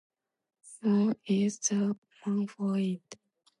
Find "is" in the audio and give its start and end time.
1.27-1.59